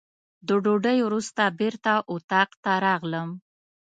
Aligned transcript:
د 0.47 0.49
ډوډۍ 0.63 0.97
وروسته 1.03 1.43
بېرته 1.59 1.91
اتاق 2.13 2.49
ته 2.63 2.71
راغلم. 2.85 3.29